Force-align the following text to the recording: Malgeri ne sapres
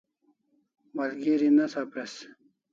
Malgeri 0.95 1.49
ne 1.57 1.65
sapres 1.77 2.13